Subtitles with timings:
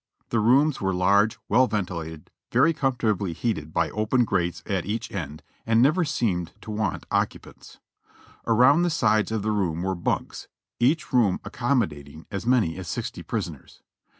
[0.29, 5.43] The rooms were large, well ventilated, very comfortably heated by open grates at each end.
[5.63, 7.77] and never seemed to want occupants.
[8.47, 10.47] Around the sides of the room were bunks,
[10.79, 13.83] each room accommodating as many as sixty prisoners.